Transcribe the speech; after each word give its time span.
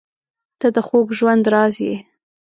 •ته 0.59 0.67
د 0.75 0.77
خوږ 0.87 1.07
ژوند 1.17 1.43
راز 1.53 1.75
یې. 1.85 1.95